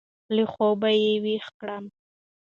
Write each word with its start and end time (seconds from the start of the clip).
له 0.35 0.43
خوابه 0.51 0.89
يې 1.01 1.13
وېښ 1.23 1.45
کړم. 1.59 1.85